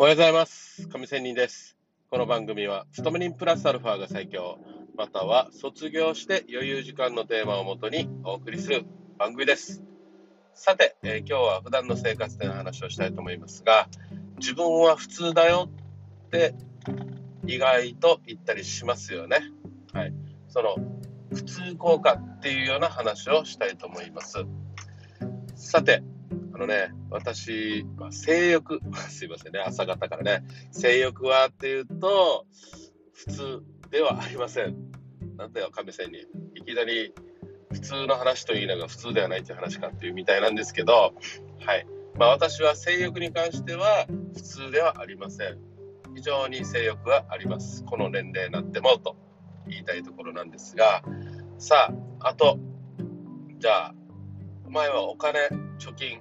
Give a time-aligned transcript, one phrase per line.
[0.00, 0.86] おはようございます。
[0.86, 1.76] 上千人です。
[2.08, 4.60] この番組は、勤め人プラスアルファが最強、
[4.96, 8.86] または卒業して余裕時間のテーマをもとにお送りする
[9.18, 9.82] 番組です。
[10.54, 13.88] さて、えー今日は普段の生活での話をしたいと思いますが、
[14.38, 16.54] 自分は普通だよって
[17.48, 19.38] 意外と言ったりしますよね。
[19.92, 20.14] はい。
[20.46, 20.76] その、
[21.34, 24.46] 普通効果っていうような話をしたいと思います。
[25.56, 26.04] さて、
[26.58, 32.46] のね、私、まあ、性欲、 すいませんね、朝方からね、性欲はっていうと、
[33.14, 34.76] 普通ではありません。
[35.36, 36.26] なんだよ、亀仙人。
[36.54, 37.14] いきなり、
[37.72, 41.14] 普通の話と言いながら普通ではないという話かっていうみたいなんですけど、
[41.60, 41.86] はい。
[42.16, 45.58] まあ私は性欲に関しては普通ではありません。
[46.14, 47.84] 非常に性欲はあります。
[47.84, 49.16] この年齢になってもと
[49.68, 51.02] 言いたいところなんですが、
[51.58, 52.58] さあ、あと、
[53.58, 53.94] じゃあ、
[54.68, 55.38] 前はお金、
[55.78, 56.20] 貯金、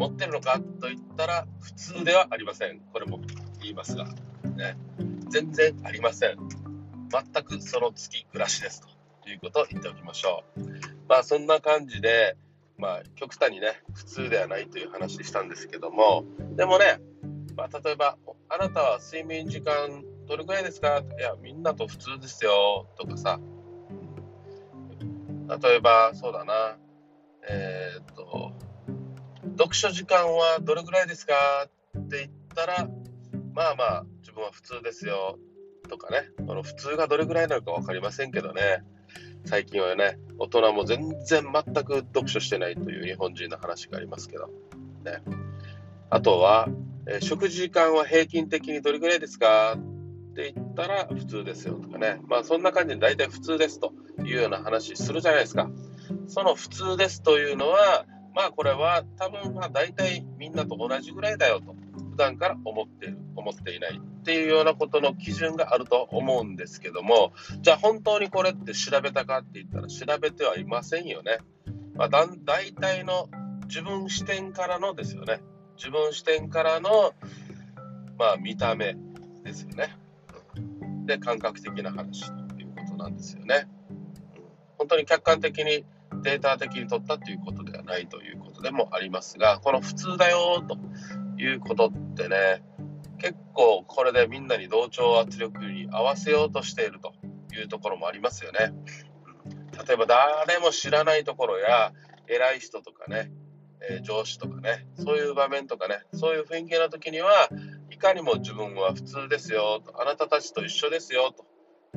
[0.00, 2.80] 持ってるのかと言ったら普通ではありません。
[2.90, 3.20] これも
[3.60, 4.06] 言いますが、
[4.56, 4.78] ね、
[5.28, 6.38] 全然ありません。
[7.10, 8.80] 全くその月暮らしです
[9.22, 10.60] ということを言っておきましょう。
[11.06, 12.38] まあそんな感じで、
[12.78, 16.24] まあ極端にね、普通ではないという話したんですけども、
[16.56, 16.98] でもね、
[17.54, 18.16] まあ例えば、
[18.48, 21.02] あなたは睡眠時間どれくらいですか？
[21.18, 22.86] いや、みんなと普通ですよ。
[22.98, 23.38] とかさ、
[25.60, 26.78] 例えばそうだな、
[27.50, 28.49] えーっと、
[29.60, 31.34] 読書時間はどれぐらいですか
[31.98, 32.88] って言ったら、
[33.52, 35.38] まあまあ、自分は普通ですよ
[35.86, 38.82] とかね、この普通がどれぐらいなのか分かりませんけどね、
[39.44, 44.46] 最近はね、大人も全然全く読書してないという日本人の話がありますけど、
[45.04, 45.22] ね、
[46.08, 46.66] あとは、
[47.06, 53.92] えー食事時間は平均的にどれぐらいですかって言ったら普通ですよとかね、まあそんな感じで大体普通ですと
[54.24, 55.68] いうような話するじゃないですか。
[56.28, 61.74] その普通ですというのは、まあこれは多分まあ大体みんなと同じぐらいだよと
[62.10, 71.38] 普段から思っている思っていないっていうようなことの基準があると思うんですけどもじゃあ本当にこれって調べたかって言ったら調べてはいませんよね。
[71.94, 73.28] まあ、だ大体の
[73.66, 75.40] 自分視点からのですよね
[75.76, 77.12] 自分視点からの、
[78.18, 78.96] まあ、見た目
[79.44, 79.96] ですよね。
[81.06, 83.68] で感覚的な話ということなんですよね。
[83.94, 84.00] うん
[84.80, 85.84] 本当に客観的に
[86.22, 90.78] データ的に取ったということでないということでもありますが、この普通だよと
[91.42, 92.62] いうことってね、
[93.18, 97.12] 結構これでみんなに同調圧力に合わせようとしていると
[97.54, 98.72] いうところもありますよね。
[99.86, 101.92] 例えば誰も知らないところや
[102.28, 103.32] 偉い人とかね、
[103.88, 107.48] え上司とかね、そういう場面とかね、そういう雰囲気の時には、
[107.90, 111.44] いかにも自分は普通ですよと、あなたたちと一緒ですよと、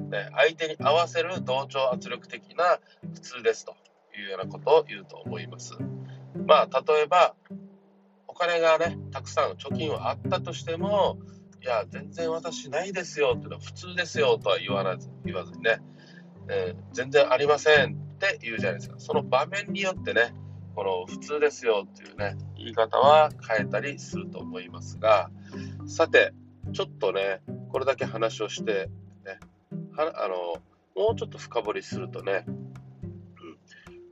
[0.02, 2.80] ね、相手に合わせる同調圧力的な
[3.14, 3.76] 普通ですと
[4.18, 5.74] いうようなことを言うと思います。
[6.46, 7.36] まあ、例えば、
[8.28, 11.18] お金がね、たくさん貯金はあったとしても、
[11.62, 15.80] いや、全然私ないですよっていうのは普通ですよとは言わず言わずにね、
[16.50, 18.96] えー全然ありませんって言うじゃないですか。
[18.98, 20.34] その場面によってね、
[20.76, 25.30] この普通ですよっていうね、言い方は変えたりすると思いますが、
[25.86, 26.34] さて、
[26.74, 27.42] ちょっとね、
[27.72, 28.90] これだけ話をして、
[29.26, 29.40] ね、
[29.96, 30.62] はあの
[30.96, 32.46] もうちょっと深掘りするとね、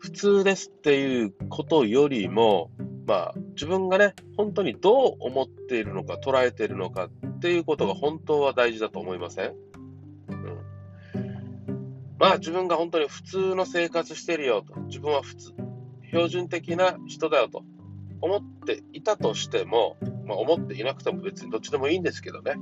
[0.02, 2.72] 普通ですっていうことよりも、
[3.08, 9.56] まあ、自分がね、本当にどう思っているのか、捉えているのかっていうことが本当は大事だと思いません、
[10.30, 10.58] うん、
[12.20, 15.54] まあ、自分が本当に普通の生活してるよと、自分は普通、
[16.08, 17.64] 標準的な人だよと。
[18.24, 19.98] 思っていたとしても、
[20.28, 22.54] まあ、思っていなくても別にどっちでもいいんですけどね。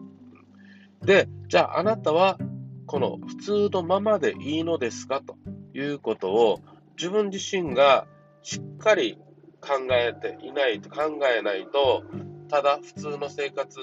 [1.04, 2.38] で、じゃああなたは
[2.86, 5.20] この普通のままでいいのですか？
[5.20, 5.36] と
[5.74, 6.62] いうことを
[7.00, 8.08] 自分自身が
[8.44, 9.18] しっかり
[9.62, 12.04] 考えていないと考えないと、
[12.50, 13.80] ただ普通の生活、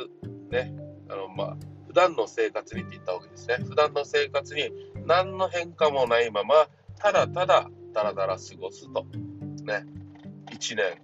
[0.50, 0.74] ね、
[1.08, 1.56] あのまあ
[1.86, 3.56] 普段の生活にって言ったわけですね。
[3.66, 4.70] 普段の生活に
[5.06, 6.66] 何の変化もないまま、
[6.98, 9.06] ただただだらだら過ごすと。
[9.64, 9.86] ね、
[10.52, 11.00] 1年、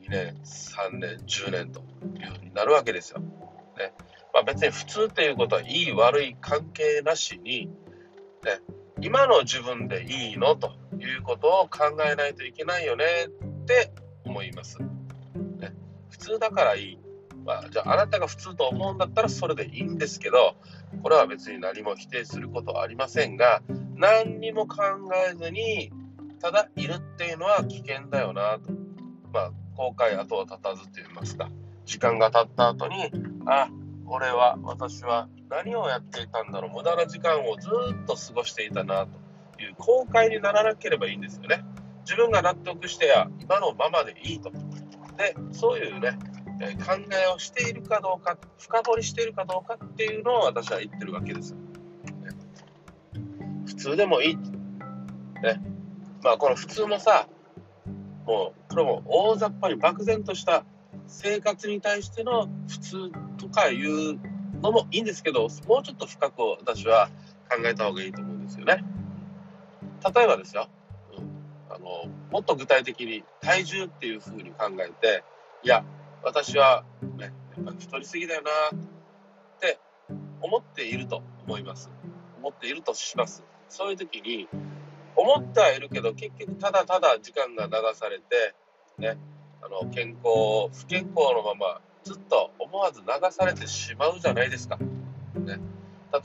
[0.00, 3.20] 2年、3年、10年というふうになるわけですよ。
[3.20, 3.94] ね
[4.34, 7.72] まあ、別に普通っていうことはいい悪い関係なしに、ね、
[9.00, 13.92] 今の自分でいいのということを考えないといけないよねって
[14.24, 14.78] 思います。
[14.80, 15.74] ね、
[16.10, 16.98] 普通だからいい。
[17.44, 20.56] まあ、じゃああなたが普通と思うんだったらそれでいいんですけど、
[21.02, 23.62] これは別に何も否定することはありませんが、
[23.96, 24.82] 何にも考
[25.30, 25.92] えずに、
[26.40, 28.72] ただいるっていうのは危険だよなと。
[29.32, 31.50] まあ、後悔後を絶たずと言いますか、
[31.84, 33.10] 時間が経った後に、
[33.46, 33.68] あ、
[34.06, 37.68] 俺は、私は何をやっていたんだろう、無駄な時間をず
[38.02, 39.21] っと過ごしていたなと
[39.62, 41.64] いう後悔にならなければいいんですよね。
[42.04, 44.50] 自分が納得してや、今のままでいいと。
[45.16, 46.18] で、そういうね、
[46.84, 51.54] 考えをしているかどうか、深掘りしているかどうかっていうのを私は言ってるわけです。
[51.54, 51.60] ね、
[53.66, 54.36] 普通でもいい。
[54.36, 54.42] ね。
[56.22, 57.26] まあこの普通もさ、
[58.26, 60.64] もうこれも大雑把に漠然とした
[61.06, 64.20] 生活に対しての普通とかいう
[64.60, 67.08] のもいいんですけど、もうちょっと深く私は
[67.50, 68.84] 考えた方がいいと思うんですよね。
[70.04, 70.68] 例えばですよ、
[71.16, 75.24] うん、あのもっと具体的に体重っていうふうに考えて、
[75.62, 75.84] いや、
[76.22, 76.84] 私は、
[77.18, 78.80] ね、やっぱ太りすぎだよなっ
[79.60, 79.78] て
[80.40, 81.90] 思っていると思います。
[82.38, 83.44] 思っているとします。
[83.68, 84.48] そういう時に、
[85.14, 88.54] 思ってはいるけど、結局ただただ時間が流されて、
[88.98, 89.18] ね、
[89.60, 94.76] あの健康、不健康のままずっと思わず流されてしまうじゃないですか。
[94.76, 94.86] ね、
[95.44, 95.60] 例え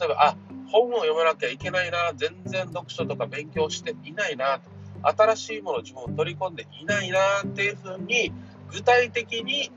[0.07, 0.35] ば、あ
[0.71, 4.61] 本を読まなきゃいけないな、全然読書とか勉強していないな、
[5.03, 8.31] 新しいもの自分を取り込んでいないなっていうふうに、
[8.71, 9.71] 具体的に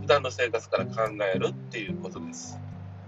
[0.00, 2.58] 普段の生活から考えるっていうことです。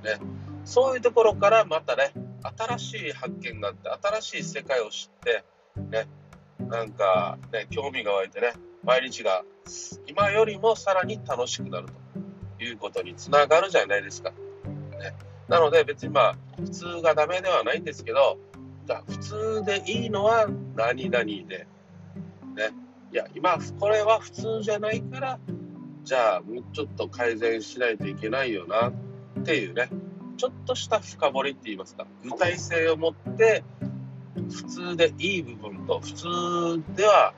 [0.02, 0.18] ね、
[0.64, 2.12] そういうところからまたね、
[2.42, 5.44] 新しい発見があって、新しい世界を知って、
[5.90, 6.06] ね、
[6.60, 8.52] なんかね、興味が湧いてね、
[8.82, 9.44] 毎日が
[10.06, 11.88] 今よりもさらに楽しくなる
[12.58, 14.30] ということにつながるじゃないですか。
[14.30, 14.36] ね、
[15.48, 18.38] なので別にまあ、普通がダメではないんですけど、
[18.86, 20.46] じゃあ普通でいいのは
[20.76, 21.66] 何々で、ね、
[23.12, 25.38] いや、今これは普通じゃないから、
[26.04, 28.92] じゃあもうちょっと改善しないといけないよなっ
[29.44, 29.88] ていうね、
[30.36, 33.64] ちょっとした深掘りって言いますか、具体性を持って
[34.34, 36.26] 普通でいい部分と普通
[36.96, 37.32] では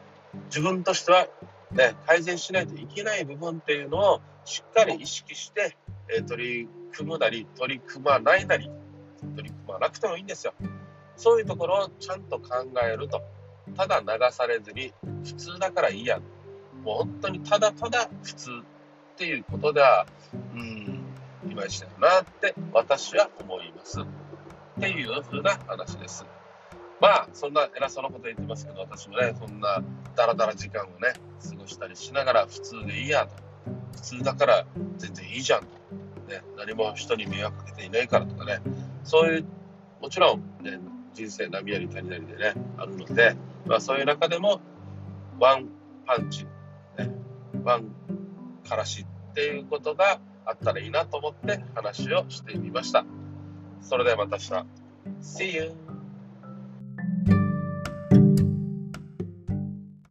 [0.47, 1.27] 自分としては、
[1.73, 5.77] ね、改善しないといけない部分っていうのをしっかり意識して、
[6.15, 8.71] え取り組むなり取り組まないなり
[9.37, 10.55] 取り組まなくてもいいんですよ。
[11.17, 13.23] そういうところをちゃんと考えると。
[13.77, 14.93] ただ流されずに
[15.25, 16.21] 普通だからいいや。
[16.83, 20.07] もう本当にただただ普通っていうことでは
[20.55, 24.01] うんいまいちだよなって私は思います。
[24.01, 24.05] っ
[24.81, 26.27] ていう風な話です。
[27.01, 29.83] まあ、そんな偉そうなこと言ってますけど、私もね、そんな
[30.15, 31.13] ダラダラ時間をね、
[31.47, 33.46] 過ごしたりしながら、普通でいいやと。
[33.97, 34.67] 普通だから
[34.99, 35.67] 全然いいじゃんと。
[36.29, 38.61] ね、何も人に迷惑かけていないからとかね、
[39.05, 39.45] そういう、
[40.01, 40.79] もちろん、ね、
[41.15, 44.61] 人生波あり谷なりでね、あるので、まあそういう中でも、
[45.39, 45.69] ワン
[46.07, 46.45] パンチ、
[46.99, 47.11] ね、
[47.63, 47.85] ワン
[48.69, 53.05] からしっていうことがあったらいいなと思って話をしてみました。
[53.81, 54.67] それではまた明日。
[55.23, 55.86] See you!